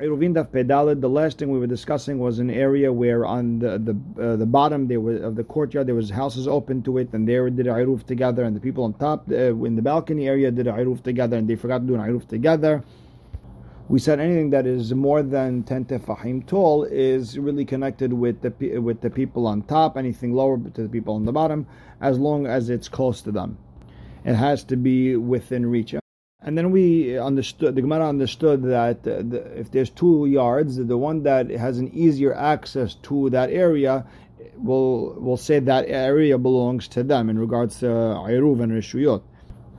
[0.00, 4.22] Iruvin Daf the last thing we were discussing was an area where on the the
[4.22, 7.28] uh, the bottom there was of the courtyard there was houses open to it, and
[7.28, 10.50] they did a Iruf together, and the people on top uh, in the balcony area
[10.50, 12.82] did a Iruf together, and they forgot to do an Iruf together.
[13.90, 18.78] We said anything that is more than ten tefahim tall is really connected with the
[18.78, 19.98] with the people on top.
[19.98, 21.66] Anything lower to the people on the bottom,
[22.00, 23.58] as long as it's close to them,
[24.24, 25.94] it has to be within reach.
[26.42, 30.96] And then we understood, the Gemara understood that uh, the, if there's two yards, the
[30.96, 34.06] one that has an easier access to that area
[34.56, 39.22] will will say that area belongs to them in regards to Ayruv and Rishuyot.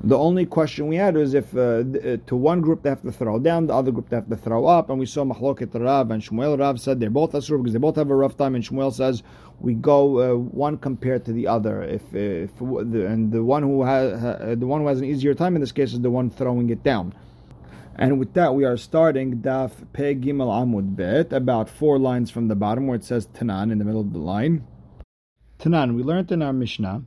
[0.04, 3.12] The only question we had was if uh, uh, to one group they have to
[3.12, 6.10] throw down, the other group they have to throw up, and we saw Mahloket Rav
[6.10, 8.64] and Shmuel Rav said they're both Asur because they both have a rough time, and
[8.64, 9.22] Shmuel says
[9.60, 11.84] we go uh, one compared to the other.
[11.84, 15.54] If, if and the one who has uh, the one who has an easier time
[15.56, 17.14] in this case is the one throwing it down.
[17.96, 22.48] And with that, we are starting Daf Pe Gimel Amud Bet, about four lines from
[22.48, 24.66] the bottom where it says Tanan in the middle of the line.
[25.60, 27.04] Tanan, we learned in our Mishnah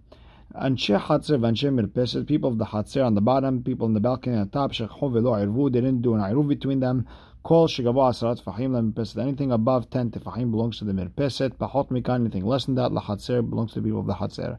[0.54, 4.36] Anshe Hatzer Anshe Mirpeset, people of the Hatzer on the bottom, people in the balcony
[4.36, 7.08] on the top, Shekhu Velo Irvu, they didn't do an Irvu between them.
[7.42, 12.20] Kol Shegavo Asarat Fahim Mirpeset, anything above 10 Tefahim belongs to the Mirpeset, Pahot Mikan,
[12.20, 14.58] anything less than that, La Hatzer belongs to the people of the Hatzer.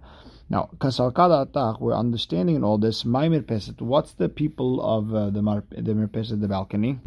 [0.50, 5.30] Now, Kasalkada Atach, we're understanding in all this, my Mirpeset, what's the people of uh,
[5.30, 7.00] the, Mar- the Mirpeset, the balcony?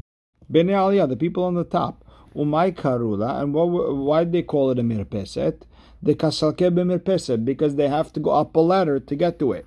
[0.50, 2.06] Bnei Aliyah, the people on the top.
[2.34, 5.60] Umay Karula, and what, why did they call it a Mirpeset?
[6.02, 9.66] The kasalke b'mirpesa because they have to go up a ladder to get to it.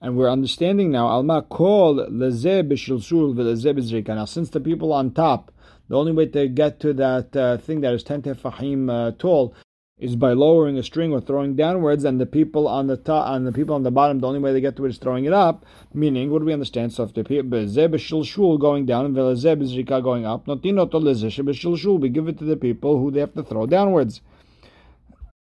[0.00, 4.08] And we're understanding now, alma kol leze b'shilshul v'leze b'zrika.
[4.08, 5.52] Now, since the people on top,
[5.88, 9.54] the only way to get to that uh, thing that is ten tefahim uh, tall
[9.98, 13.46] is by lowering a string or throwing downwards, and the people on the top and
[13.46, 15.32] the people on the bottom, the only way they get to it is throwing it
[15.32, 15.64] up.
[15.94, 16.92] Meaning, what do we understand?
[16.92, 22.98] So if the shul going down and going up, we give it to the people
[22.98, 24.20] who they have to throw downwards.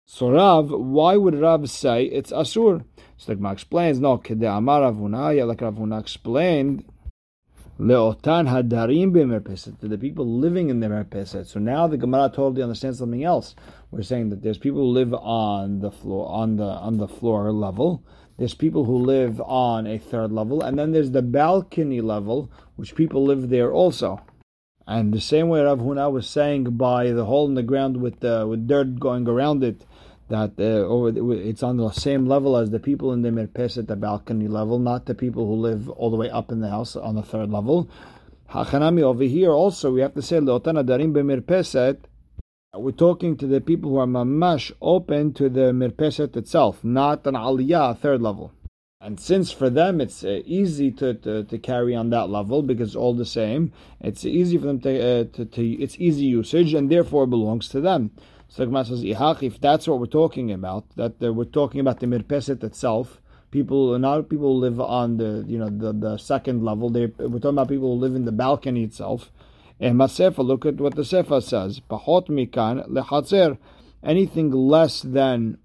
[0.08, 2.86] So Rav, why would Rav say it's Asur?
[3.17, 6.85] So the Gemara explains, no, Kede Amar Rav Huna, like Rav Huna explained,
[7.80, 11.47] Leotan Hadarim b'merpeset, to the people living in the merpeset.
[11.47, 13.56] So now the Gemara totally understands something else.
[13.91, 17.51] We're saying that there's people who live on the floor, on the on the floor
[17.51, 18.01] level.
[18.38, 22.96] There's people who live on a third level, and then there's the balcony level, which
[22.96, 24.22] people live there also.
[24.88, 28.24] And the same way Rav Huna was saying by the hole in the ground with
[28.24, 29.85] uh, with dirt going around it,
[30.30, 33.96] that uh, over it's on the same level as the people in the mirpes the
[33.96, 37.16] balcony level, not the people who live all the way up in the house on
[37.16, 37.90] the third level.
[38.50, 41.97] Hachanami over here also we have to say leotana darim b'mirpeset.
[42.74, 47.36] We're talking to the people who are mamash open to the mirpeset itself, not an
[47.36, 48.52] aliyah third level.
[49.00, 52.96] And since for them it's uh, easy to, to, to, carry on that level because
[52.96, 53.72] all the same,
[54.02, 57.81] it's easy for them to, uh, to, to, it's easy usage and therefore belongs to
[57.81, 58.12] them.
[58.47, 62.63] So the says, if that's what we're talking about, that we're talking about the mirpeset
[62.63, 66.89] itself, people not people live on the you know the, the second level.
[66.89, 69.31] They we're talking about people who live in the balcony itself.
[69.79, 71.81] And Masefa, look at what the Sefa says.
[71.89, 73.57] Pachot mikan lechatzer.
[74.03, 75.57] Anything less than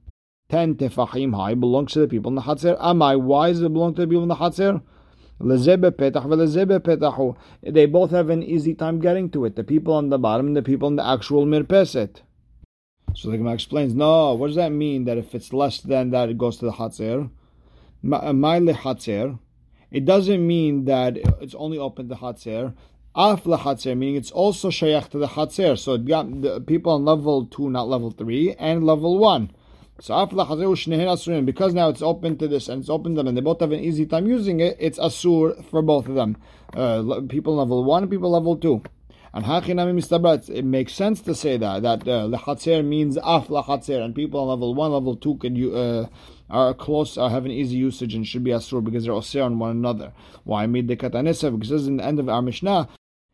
[0.50, 2.78] 10 tefahim high belongs to the people in the Hatzer.
[2.80, 4.82] Amai, why does it belong to the people in the Hatzer?
[7.62, 9.56] They both have an easy time getting to it.
[9.56, 12.20] The people on the bottom and the people in the actual mirpeset.
[13.14, 16.28] So the Gemara explains, no, what does that mean that if it's less than that,
[16.28, 17.30] it goes to the Hatzer?
[18.04, 19.38] Ma'ile Hatzer.
[19.90, 22.74] It doesn't mean that it's only open to Hatzer.
[23.14, 25.76] Af Hatzer, meaning it's also Shayach to the Hatzer.
[25.78, 29.50] So it got the people on level 2, not level 3, and level 1.
[30.00, 33.60] So because now it's open to this and it's open to them and they both
[33.60, 36.38] have an easy time using it, it's asur for both of them.
[36.74, 38.82] Uh, people level one, people level two.
[39.32, 44.14] And hachinami mistabrat, it makes sense to say that that uh, means af lechatzer, and
[44.14, 46.08] people on level one, level two can you uh,
[46.50, 49.58] are close, are have an easy usage and should be asur because they're osir on
[49.58, 50.12] one another.
[50.42, 51.56] Why made the katanesa?
[51.56, 52.88] Because in the end of our mishnah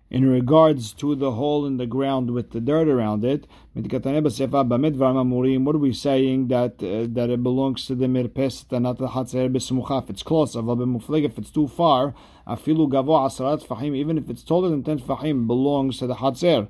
[0.09, 3.47] in regards to the hole in the ground with the dirt around it.
[3.75, 9.09] What are we saying that uh, that it belongs to the mirpes and not the
[9.09, 10.09] hatzer b'smucha?
[10.09, 12.15] It's close, if it's too far,
[12.47, 16.69] asarat fahim, even if it's taller than ten fahim, belongs to the hatzer.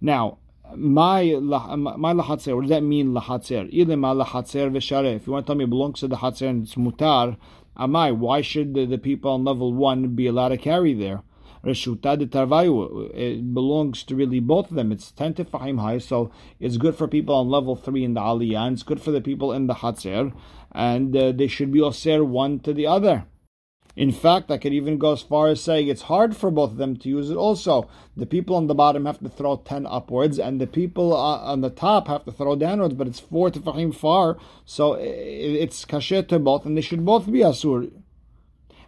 [0.00, 0.38] Now,
[0.74, 2.54] my my lahatzer.
[2.54, 3.72] What does that mean lahatzer?
[3.72, 5.16] Ilema lahatzer v'shareh.
[5.16, 7.36] If you want to tell me it belongs to the hatzer and it's mutar,
[7.76, 8.16] amai.
[8.16, 11.22] Why should the, the people on level one be allowed to carry there?
[11.64, 13.10] Reshuta de Tarvayu.
[13.14, 14.92] It belongs to really both of them.
[14.92, 18.66] It's 10 tefahim high, so it's good for people on level 3 in the Aliyah,
[18.66, 20.32] and it's good for the people in the Hatzer,
[20.72, 23.24] and uh, they should be Oser one to the other.
[23.96, 26.76] In fact, I could even go as far as saying it's hard for both of
[26.76, 27.90] them to use it also.
[28.16, 31.60] The people on the bottom have to throw 10 upwards, and the people uh, on
[31.60, 36.38] the top have to throw downwards, but it's 4 tefachim far, so it's kasher to
[36.38, 37.90] both, and they should both be asur.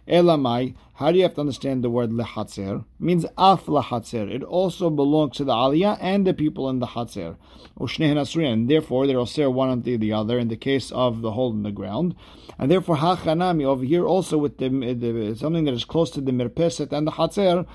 [0.07, 2.85] Elamai, how do you have to understand the word lehatzer?
[2.97, 4.33] Means af lehatzer.
[4.33, 7.35] It also belongs to the aliyah and the people in the hatzer.
[7.77, 11.31] Ushnehen asrin, and therefore they're osir one unto the other in the case of the
[11.31, 12.15] hole in the ground.
[12.57, 16.31] And therefore hachanami over here also with the, the something that is close to the
[16.31, 17.67] mirpeset and the hatzer,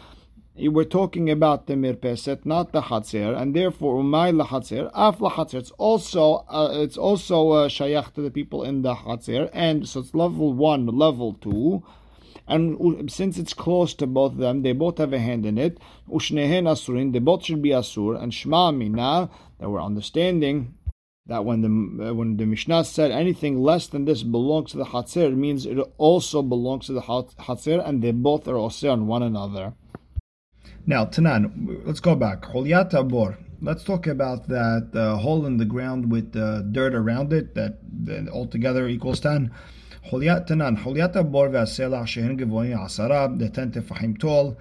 [0.57, 5.59] we're talking about the mirpeset, not the hatzer, and therefore umay lahatzer, af lahatzer.
[5.59, 10.01] It's also uh, it's also uh, shayach to the people in the hatzer, and so
[10.01, 11.83] it's level one, level two.
[12.49, 15.79] And since it's close to both of them, they both have a hand in it.
[16.11, 18.21] Ushnehen asurin, they both should be asur.
[18.21, 20.75] And shma mina, that we're understanding
[21.27, 25.29] that when the when the Mishnah said anything less than this belongs to the Hatzir,
[25.29, 29.23] it means it also belongs to the Hatzir, and they both are osir on one
[29.23, 29.75] another.
[30.87, 32.43] Now, Tanan, let's go back.
[32.43, 33.37] Holyata bor.
[33.61, 37.79] Let's talk about that uh, hole in the ground with uh, dirt around it that,
[38.05, 39.51] that altogether equals 10.
[40.05, 44.57] Tanan, Holyata bor ve'asela shehen gevoyin asara, the 10 tefahim tall,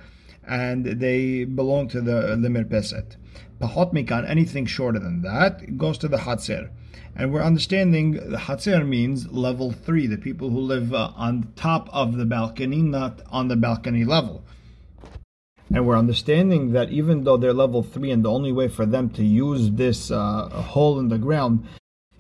[0.47, 3.17] and they belong to the limir peset.
[3.59, 6.69] Pahot mikan, anything shorter than that, goes to the Hatzer.
[7.15, 11.89] And we're understanding the Hatzer means level three, the people who live uh, on top
[11.91, 14.43] of the balcony, not on the balcony level.
[15.73, 19.09] And we're understanding that even though they're level three, and the only way for them
[19.11, 21.67] to use this uh, hole in the ground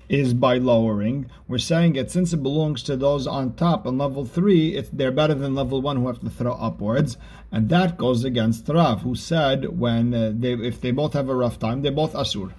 [0.09, 1.29] is by lowering.
[1.47, 5.11] We're saying that since it belongs to those on top on level three, it's they're
[5.11, 7.17] better than level one who have to throw upwards,
[7.51, 11.35] and that goes against Rav, who said when uh, they if they both have a
[11.35, 12.53] rough time, they're both asur.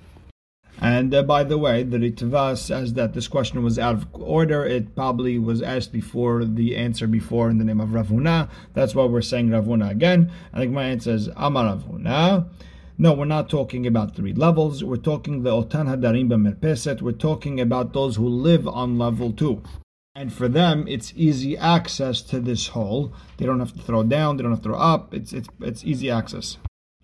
[0.80, 4.64] And uh, by the way, the Ritva says that this question was out of order.
[4.64, 8.48] It probably was asked before the answer before in the name of Rav Huna.
[8.74, 10.30] That's why we're saying Rav Huna again.
[10.52, 12.48] I think my answer is Amar Rav Huna.
[13.00, 14.82] No, we're not talking about three levels.
[14.82, 17.00] We're talking the Otan Hadarim B'Merpeset.
[17.00, 19.62] We're talking about those who live on level two.
[20.16, 23.12] And for them, it's easy access to this hole.
[23.36, 25.14] They don't have to throw down, they don't have to throw up.
[25.14, 26.58] It's it's it's easy access.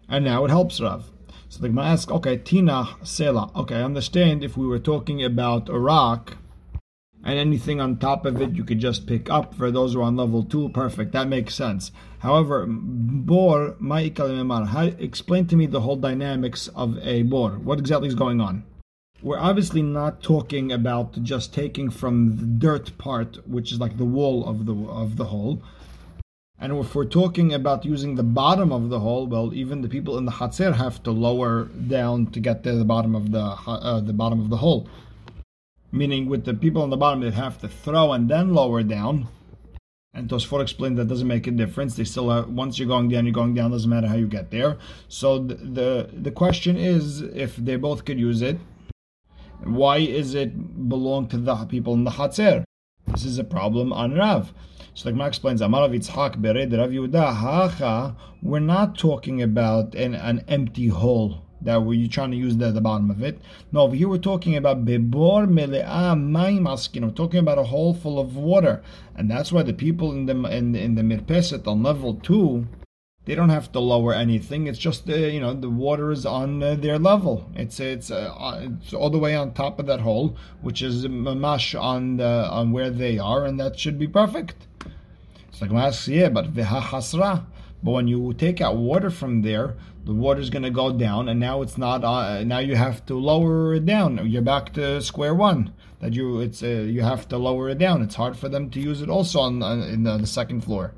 [0.09, 1.13] And now it helps Rav.
[1.49, 3.55] So the Gemara asks, okay, Tina Sela.
[3.55, 6.39] Okay, I understand if we were talking about a rock
[7.25, 10.05] and anything on top of it you could just pick up for those who are
[10.05, 10.69] on level two.
[10.69, 11.91] Perfect, that makes sense.
[12.19, 17.53] However, bor ma'ikal explain to me the whole dynamics of a bor.
[17.53, 18.65] What exactly is going on?
[19.23, 24.05] We're obviously not talking about just taking from the dirt part, which is like the
[24.05, 25.63] wall of the of the hole.
[26.61, 30.19] And if we're talking about using the bottom of the hole, well, even the people
[30.19, 34.01] in the Hatzer have to lower down to get to the bottom of the uh,
[34.01, 34.87] the bottom of the hole
[35.95, 39.29] meaning with the people on the bottom, they have to throw and then lower down.
[40.13, 41.97] And Tosfot explained that doesn't make a difference.
[41.97, 43.71] They still once you're going down, you're going down.
[43.71, 44.77] Doesn't matter how you get there.
[45.09, 48.59] So the the, the question is, if they both could use it,
[49.65, 52.65] why is it belong to the people in the Hatzer?
[53.07, 54.53] This is a problem on Rav.
[54.95, 58.17] So like Mark explains, Amarav Yitzhak Bered Rav Yehuda Hacha.
[58.41, 62.71] We're not talking about an, an empty hole that were you trying to use the,
[62.71, 63.41] the bottom of it.
[63.73, 67.05] No, over here we're talking about bebor mele'a mayim askin.
[67.05, 68.83] We're talking about a hole full of water,
[69.17, 72.67] and that's why the people in the in, in the mirpeset on level two,
[73.25, 74.67] they don't have to lower anything.
[74.67, 77.51] It's just uh, you know the water is on uh, their level.
[77.55, 81.79] It's it's uh, it's all the way on top of that hole, which is mamash
[81.81, 84.67] on the, on where they are, and that should be perfect.
[85.49, 87.47] It's like last year, but v'ha hasra.
[87.85, 89.77] But when you take out water from there,
[90.07, 92.03] the water is going to go down, and now it's not.
[92.03, 94.19] Uh, now you have to lower it down.
[94.27, 95.75] You're back to square one.
[96.01, 98.01] That you it's uh, you have to lower it down.
[98.01, 100.95] It's hard for them to use it also on, on in the, the, second floor.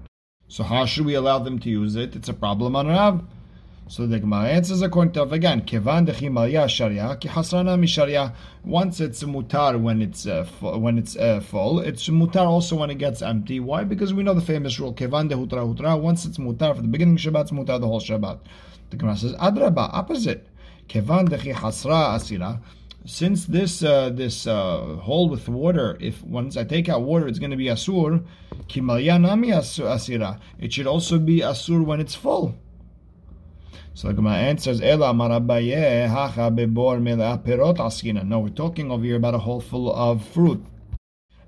[0.46, 2.14] So how should we allow them to use it?
[2.14, 3.24] It's a problem on Rav.
[3.88, 8.34] So the Gemara answers according to again, Kevan dechimalya sharia ki hasrana misharia.
[8.64, 12.98] Once it's mutar when it's uh, when it's uh, full, it's mutar also when it
[12.98, 13.60] gets empty.
[13.60, 13.84] Why?
[13.84, 16.00] Because we know the famous rule Kevan dehutra hutra.
[16.00, 18.40] Once it's mutar for the beginning Shabbat, it's mutar the whole Shabbat.
[18.90, 20.48] The Gemara says adraba, opposite.
[20.88, 22.60] Kevan dechi hasra asira.
[23.04, 27.38] Since this uh, this uh, hole with water, if once I take out water, it's
[27.38, 28.24] going to be asur.
[28.66, 30.40] Kimalya nami asira.
[30.58, 32.56] It should also be asur when it's full.
[33.96, 37.00] So the Gemara answers, Ela marabaye hacha bebor
[37.42, 38.28] perot askina.
[38.28, 40.62] No, we're talking over here about a hole full of fruit.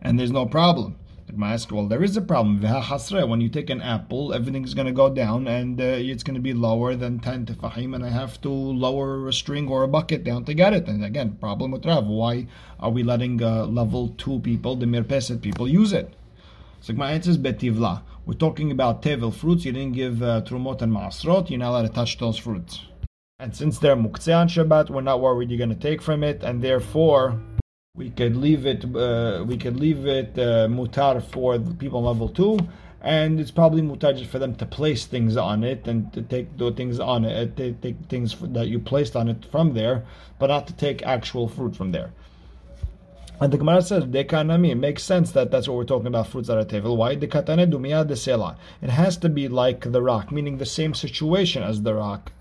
[0.00, 0.96] And there's no problem.
[1.26, 2.62] The Gemara asks, well, there is a problem.
[2.62, 6.40] When you take an apple, everything's going to go down and uh, it's going to
[6.40, 10.24] be lower than 10 tefahim, and I have to lower a string or a bucket
[10.24, 10.88] down to get it.
[10.88, 12.06] And again, problem with Rav.
[12.06, 12.46] Why
[12.80, 16.14] are we letting uh, level 2 people, the mirpeset people, use it?
[16.80, 18.00] So my answer is betivla.
[18.28, 19.64] We're talking about tevel fruits.
[19.64, 21.48] You didn't give uh, trumot and maasrot.
[21.48, 22.84] You're not allowed to touch those fruits.
[23.38, 26.42] And since they're muktzeh on Shabbat, we're not worried you're going to take from it,
[26.42, 27.40] and therefore
[27.96, 28.84] we could leave it.
[28.94, 32.58] Uh, we could leave it uh, mutar for the people level two,
[33.00, 36.54] and it's probably mutar just for them to place things on it and to take
[36.58, 40.04] the things on it, to take things that you placed on it from there,
[40.38, 42.12] but not to take actual fruit from there.
[43.40, 46.48] And the Gemara says, Dekanami, it makes sense that that's what we're talking about, fruits
[46.48, 46.96] that are tevel.
[46.96, 47.14] Why?
[47.14, 48.56] Dekatane dumia de sela.
[48.82, 52.32] It has to be like the rock, meaning the same situation as the rock.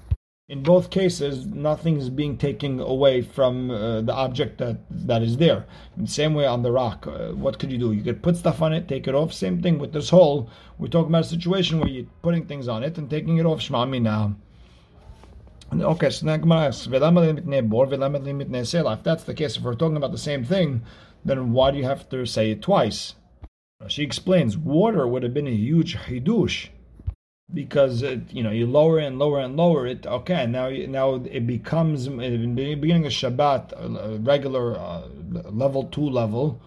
[0.49, 5.37] In both cases, nothing is being taken away from uh, the object that, that is
[5.37, 5.65] there.
[6.05, 7.91] Same way on the rock, uh, what could you do?
[7.91, 9.33] You could put stuff on it, take it off.
[9.33, 10.49] Same thing with this hole.
[10.79, 13.59] We're talking about a situation where you're putting things on it and taking it off.
[13.59, 14.35] Shmami now.
[15.73, 16.91] Okay, so now Gemara asks, If
[19.03, 20.81] that's the case, if we're talking about the same thing,
[21.25, 23.15] then why do you have to say it twice?
[23.87, 26.69] She explains, water would have been a huge hidush
[27.53, 30.05] because it, you know you lower and lower and lower it.
[30.05, 35.07] Okay, now now it becomes in the beginning of Shabbat regular uh,
[35.51, 36.61] level two level,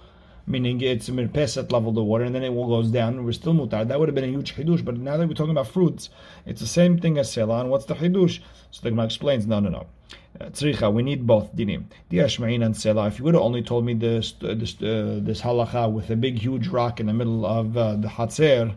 [0.47, 3.25] meaning it's mirpeset level the water, and then it goes down.
[3.25, 3.87] We're still mutar.
[3.87, 4.85] That would have been a huge hidush.
[4.85, 6.11] But now that we're talking about fruits,
[6.47, 7.61] it's the same thing as selah.
[7.61, 8.41] And what's the hidush?
[8.71, 9.87] So the Gemara explains, no, no, no.
[10.41, 11.85] Uh, tzricha, we need both dinim.
[12.11, 13.09] Diashmain and selah.
[13.09, 16.39] If you would have only told me this this uh, this halacha with a big
[16.39, 18.75] huge rock in the middle of uh, the hatzer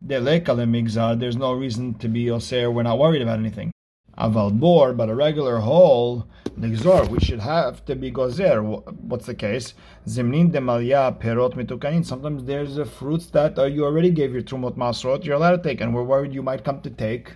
[0.00, 3.72] there's no reason to be oser, we're not worried about anything.
[4.18, 6.26] Aval bor, but a regular hole,
[6.58, 8.62] ligzor, we should have to be gozer.
[9.02, 9.74] What's the case?
[10.06, 12.04] Zimnin demalya perot mitukanin.
[12.04, 15.62] Sometimes there's a fruits that uh, you already gave your trumot masrot, you're allowed to
[15.62, 17.34] take, and we're worried you might come to take.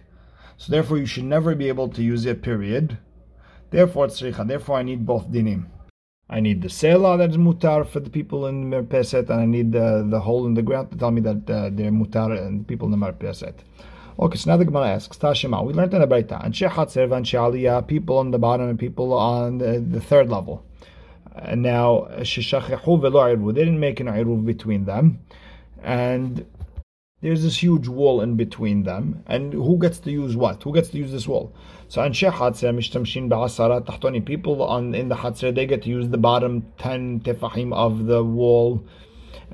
[0.57, 2.99] So therefore, you should never be able to use it, period.
[3.71, 4.47] Therefore, tzricha.
[4.47, 5.67] Therefore, I need both dinim.
[6.29, 9.73] I need the sela that is mutar for the people in Merpeset, and I need
[9.73, 12.87] the, the hole in the ground to tell me that uh, they're mutar and people
[12.87, 13.55] in the Merpeset.
[14.19, 17.25] Okay, so now the Gemara asks, Tashima, we learned in the Baita, and Shechatzer and
[17.25, 20.65] Aliyah, people on the bottom and people on the, the third level.
[21.35, 25.21] And now, Sheshachehu velo they didn't make an iruv between them.
[25.83, 26.45] And
[27.23, 30.63] there's this huge wall in between them, and who gets to use what?
[30.63, 31.55] Who gets to use this wall?
[31.89, 34.25] So anshe hatzir mishtamshin ba'asara tahtoni.
[34.25, 38.25] People on in the hatzir they get to use the bottom ten tefahim of the
[38.25, 38.83] wall.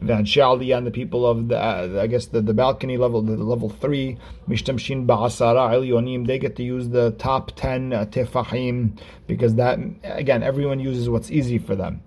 [0.03, 3.37] The anshe and the people of the uh, I guess the, the balcony level, the,
[3.37, 6.27] level three mishtamshin ba'asara elyonim.
[6.27, 11.31] They get to use the top ten uh, tefahim because that again everyone uses what's
[11.31, 12.03] easy for them.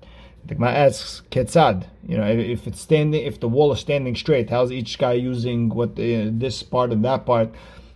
[0.46, 4.50] The Gemara asks, "Ketzad." You know, if it's standing, if the wall is standing straight,
[4.52, 7.50] how's each guy using what the, this part and that part?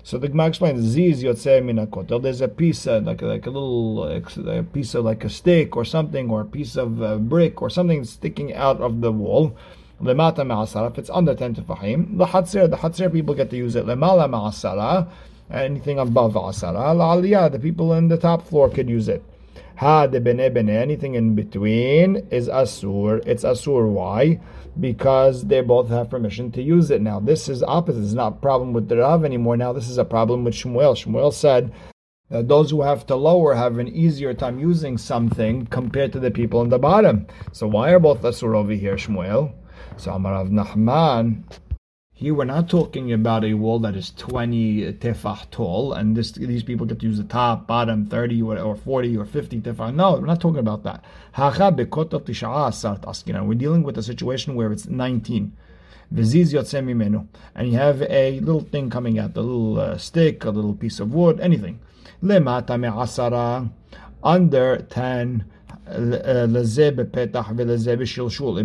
[0.04, 1.88] So the Gemara explains, "Ziz yotzei min
[2.22, 5.86] There's a piece, uh, like like a little a piece of like a stick or
[5.86, 9.56] something, or a piece of uh, brick or something sticking out of the wall.
[10.02, 10.92] Lemata ma'asara.
[10.92, 13.86] If it's under ten tefahim, the hatzir, the hatzir people get to use it.
[13.86, 15.10] Lemala ma'asara.
[15.52, 19.24] Anything above asara, la the people in the top floor could use it.
[19.76, 23.22] Ha de bene bene, anything in between is asur.
[23.28, 23.90] It's asur.
[23.90, 24.40] Why?
[24.80, 27.02] Because they both have permission to use it.
[27.02, 28.04] Now, this is opposite.
[28.04, 29.58] It's not a problem with the Rav anymore.
[29.58, 30.96] Now, this is a problem with Shmuel.
[30.96, 31.74] Shmuel said
[32.30, 36.32] that those who have to lower have an easier time using something compared to the
[36.32, 37.28] people in the bottom.
[37.52, 39.54] So, why are both asur over here, Shmuel?
[39.98, 41.44] So, Amarav Nachman
[42.24, 46.64] here we're not talking about a wall that is 20 tefach tall, and this, these
[46.64, 49.94] people get to use the top, bottom, 30 or 40 or 50 tefach.
[49.94, 51.04] No, we're not talking about that.
[53.46, 55.52] We're dealing with a situation where it's 19.
[56.16, 61.02] And you have a little thing coming out, a little uh, stick, a little piece
[61.02, 61.80] of wood, anything.
[64.24, 65.46] Under 10
[65.86, 66.50] it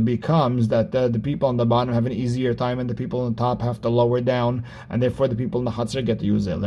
[0.04, 3.22] becomes that uh, the people on the bottom have an easier time and the people
[3.22, 6.20] on the top have to lower down, and therefore the people in the chatzar get
[6.20, 6.60] to use it.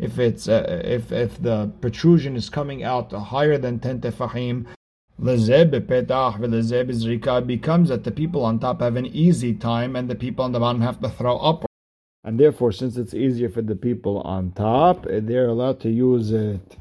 [0.00, 4.66] If it's uh, if if the protrusion is coming out higher than ten tefahim,
[5.20, 5.76] it
[7.46, 10.60] becomes that the people on top have an easy time and the people on the
[10.60, 11.64] bottom have to throw up.
[12.24, 16.76] And therefore, since it's easier for the people on top, they're allowed to use it.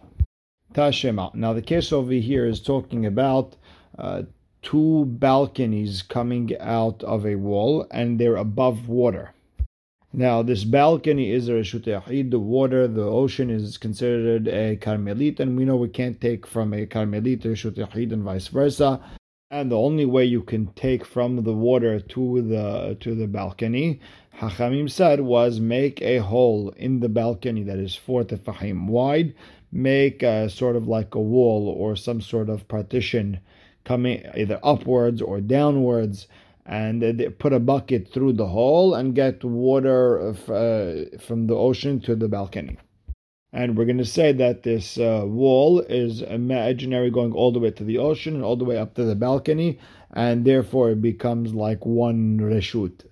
[0.77, 1.33] Tashema.
[1.33, 3.55] Now the case over here is talking about
[3.97, 4.23] uh,
[4.61, 9.33] two balconies coming out of a wall and they're above water.
[10.13, 15.57] Now this balcony is a Reshut the water, the ocean is considered a Carmelit, and
[15.57, 19.01] we know we can't take from a Carmelit to Reshut and vice versa.
[19.49, 24.01] And the only way you can take from the water to the to the balcony,
[24.39, 29.33] Hachamim said, was make a hole in the balcony that is four tefahim wide,
[29.71, 33.39] make a, sort of like a wall or some sort of partition
[33.83, 36.27] coming either upwards or downwards,
[36.65, 41.99] and they put a bucket through the hole and get water uh, from the ocean
[42.01, 42.77] to the balcony.
[43.53, 47.71] And we're going to say that this uh, wall is imaginary going all the way
[47.71, 49.79] to the ocean and all the way up to the balcony,
[50.11, 53.05] and therefore it becomes like one reshut.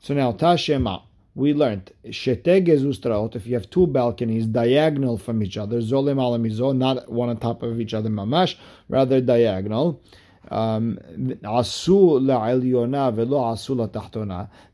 [0.00, 1.02] So now, Tashema,
[1.38, 7.28] we learned, if you have two balconies diagonal from each other, zolem alamizo, not one
[7.28, 8.56] on top of each other, mamash,
[8.88, 10.02] rather diagonal,
[10.50, 10.98] um.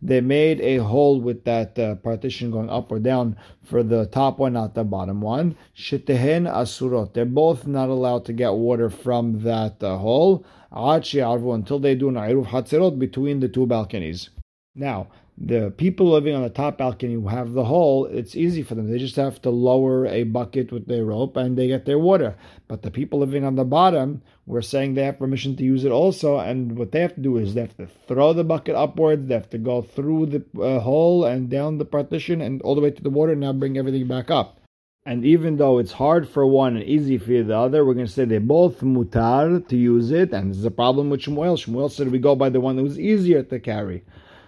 [0.02, 4.38] They made a hole with that uh, partition going up or down for the top
[4.38, 5.56] one, not the bottom one.
[5.76, 7.12] Shitehen asurot.
[7.12, 12.14] They're both not allowed to get water from that uh, hole until they do an
[12.14, 14.30] iruf between the two balconies.
[14.76, 18.76] Now, the people living on the top balcony who have the hole, it's easy for
[18.76, 18.88] them.
[18.88, 22.36] They just have to lower a bucket with their rope and they get their water.
[22.68, 25.90] But the people living on the bottom, we're saying they have permission to use it
[25.90, 26.38] also.
[26.38, 29.34] And what they have to do is they have to throw the bucket upwards, they
[29.34, 32.92] have to go through the uh, hole and down the partition and all the way
[32.92, 34.60] to the water and now bring everything back up.
[35.06, 38.12] And even though it's hard for one and easy for the other, we're going to
[38.12, 40.32] say they both mutar to use it.
[40.32, 41.58] And this is a problem with Shmuel.
[41.62, 44.04] Shmuel said we go by the one was easier to carry.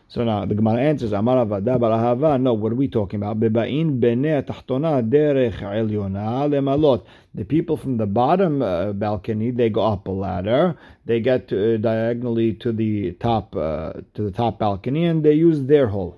[0.08, 2.40] So now the Gemara answers, Amar Rav Ada bar Ahava.
[2.40, 3.40] No, what are we talking about?
[3.40, 7.04] Bebain bene tachtona derech elyona lemalot.
[7.34, 10.78] The people from the bottom uh, balcony, they go up a ladder.
[11.06, 15.32] They get to, uh, diagonally to the top uh, to the top balcony, and they
[15.32, 16.16] use their hole.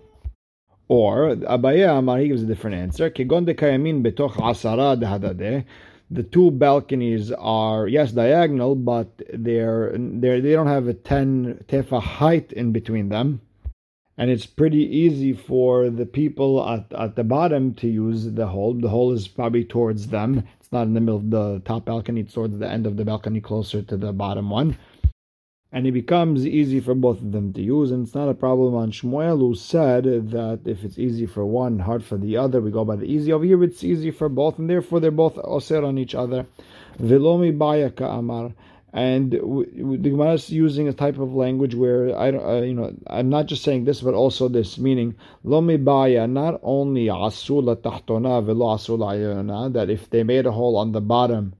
[0.88, 3.08] Or Abaye Amar, he gives a different answer.
[3.08, 5.64] Kegon de kayamin betoch asara dehadadeh
[6.10, 12.00] the two balconies are yes diagonal, but they're, they're they don't have a ten tefa
[12.00, 13.42] height in between them
[14.18, 18.74] and it's pretty easy for the people at, at the bottom to use the hole.
[18.74, 20.42] The hole is probably towards them.
[20.58, 23.04] It's not in the middle of the top balcony, it's towards the end of the
[23.04, 24.76] balcony, closer to the bottom one.
[25.70, 28.74] And it becomes easy for both of them to use, and it's not a problem
[28.74, 32.70] on Shmuel, who said that if it's easy for one, hard for the other, we
[32.70, 33.32] go by the easy.
[33.32, 36.46] Over here, it's easy for both, and therefore they're both osir on each other.
[36.98, 38.52] Bayaka amar
[38.92, 42.94] and the Gemara is using a type of language where I don't, uh, you know,
[43.06, 48.44] I'm not just saying this, but also this meaning lo baya not only asula tahtona
[48.44, 51.52] velo asula that if they made a hole on the bottom,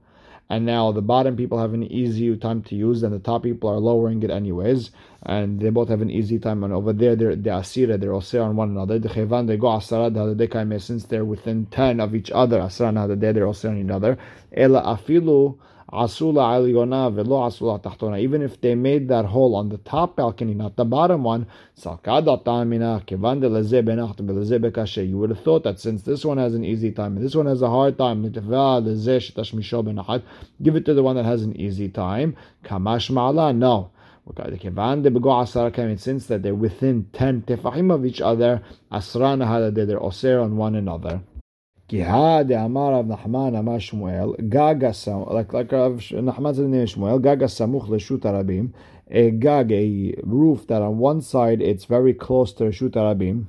[0.49, 3.69] and now the bottom people have an easy time to use, and the top people
[3.69, 4.89] are lowering it anyways,
[5.21, 6.63] and they both have an easy time.
[6.63, 8.97] And over there, they're the asira, they're osir on one another.
[8.97, 12.59] The chevan they go asara since they're within ten of each other.
[12.59, 14.17] Asara they're osir on each other.
[14.51, 15.55] Ela afilu
[15.91, 18.19] asula aliyona velo asula tachtona.
[18.19, 21.47] Even if they made that hole on the top balcony, not the bottom one,
[21.77, 21.91] you
[25.17, 27.61] would have thought that since this one has an easy time and this one has
[27.61, 28.35] a hard time, give
[30.75, 32.35] it to the one that has an easy time.
[32.63, 33.91] Kamash ma'ala, no.
[35.97, 41.21] Since that they're within 10 tefahim of each other, asrana they're oser on one another.
[41.89, 47.19] Gihad Amar Rav Nachman Amar Shmuel Gaga Sam like like Rav Nachman said in Shmuel
[47.19, 48.73] Gaga Samuch Leshut Arabim
[49.09, 53.47] a gag a roof that on one side it's very close to Reshut Arabim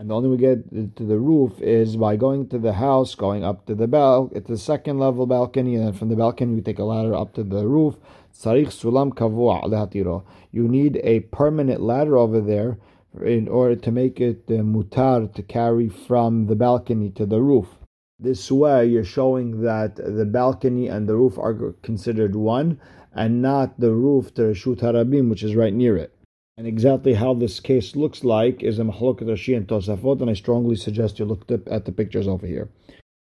[0.00, 3.14] and the only way we get to the roof is by going to the house,
[3.14, 6.54] going up to the bell, at the second level balcony, and then from the balcony
[6.54, 7.94] we take a ladder up to the roof.
[8.30, 10.22] Sarich sulam kavua.
[10.52, 12.76] You need a permanent ladder over there
[13.24, 17.75] in order to make it uh, mutar to carry from the balcony to the roof.
[18.18, 22.80] This way, you're showing that the balcony and the roof are considered one,
[23.12, 26.14] and not the roof to Reshut Harabim, which is right near it.
[26.56, 30.34] And exactly how this case looks like is a Mahlokat Rashi and Tosafot, and I
[30.34, 32.70] strongly suggest you look at the pictures over here.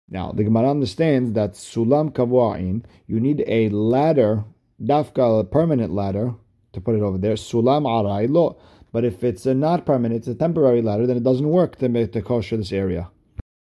[0.08, 4.44] Now, the Gemara understands that Sulam Kavua'in, you need a ladder,
[4.82, 6.34] dafka, a permanent ladder,
[6.72, 7.34] to put it over there.
[7.34, 8.56] Sulam Arai Lo.
[8.90, 11.88] But if it's a not permanent, it's a temporary ladder, then it doesn't work to
[11.88, 13.08] make the kosher this area.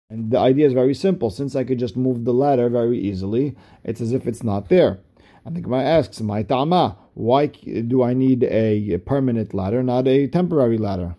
[0.10, 1.30] And the idea is very simple.
[1.30, 5.00] Since I could just move the ladder very easily, it's as if it's not there.
[5.44, 10.28] And the Gemara asks, "My tama, why do I need a permanent ladder, not a
[10.28, 11.16] temporary ladder?"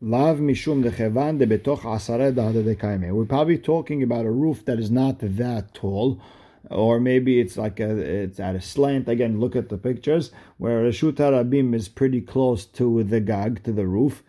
[0.00, 0.82] Lav mishum
[3.12, 6.18] We're probably talking about a roof that is not that tall,
[6.70, 9.08] or maybe it's like a, it's at a slant.
[9.08, 13.72] Again, look at the pictures where Reshut Rabim is pretty close to the gag, to
[13.72, 14.24] the roof.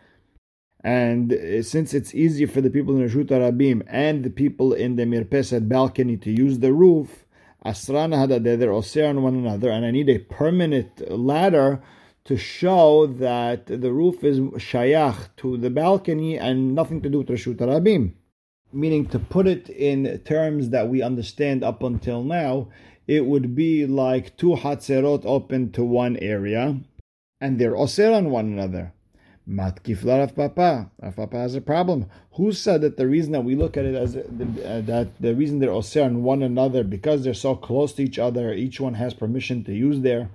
[0.84, 4.74] And uh, since it's easier for the people in the Reshut Rabim and the people
[4.74, 7.26] in the Mirpeset balcony to use the roof,
[7.66, 11.82] Asrana Hadadeh, they're osir on one another, and I need a permanent ladder
[12.26, 17.28] to show that the roof is shayach to the balcony and nothing to do with
[17.30, 18.14] Reshut Rabim
[18.74, 22.68] meaning to put it in terms that we understand up until now,
[23.08, 26.78] it would be like two hatzerot open to one area,
[27.40, 28.93] and they're osir on one another.
[29.48, 30.90] Matkif Rav Papa.
[31.02, 32.10] Rav Papa has a problem.
[32.34, 35.60] Who said that the reason that we look at it as uh, that the reason
[35.60, 39.14] they're osir on one another because they're so close to each other, each one has
[39.14, 40.30] permission to use their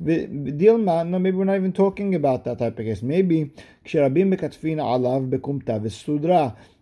[0.00, 3.02] Dilma, no, maybe we're not even talking about that type of case.
[3.02, 3.50] Maybe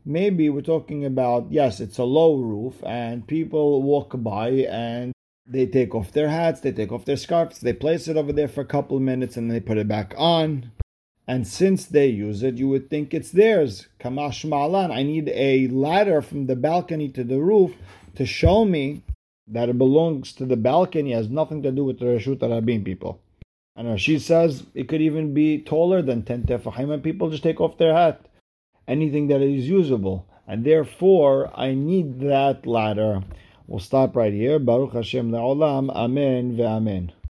[0.09, 5.13] Maybe we're talking about yes, it's a low roof, and people walk by and
[5.49, 8.49] they take off their hats, they take off their scarves, they place it over there
[8.49, 10.73] for a couple of minutes, and then they put it back on.
[11.29, 13.89] And since they use it, you would think it's theirs.
[13.99, 17.75] Kamash Malan, I need a ladder from the balcony to the roof
[18.15, 19.03] to show me
[19.49, 23.21] that it belongs to the balcony, has nothing to do with the Reshut Rabim people.
[23.75, 27.61] And she says it could even be taller than 10 tefachim, and people just take
[27.61, 28.21] off their hat.
[28.89, 30.27] Anything that is usable.
[30.47, 33.23] And therefore, I need that ladder.
[33.67, 34.61] We'll stop right here.
[34.61, 35.91] Baruch Hashem la'olam.
[35.91, 37.11] Amen ve'amen.